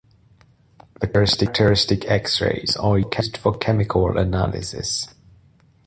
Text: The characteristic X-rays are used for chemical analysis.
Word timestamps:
The 0.99 1.05
characteristic 1.07 2.05
X-rays 2.09 2.75
are 2.75 2.97
used 2.97 3.37
for 3.37 3.55
chemical 3.55 4.17
analysis. 4.17 5.13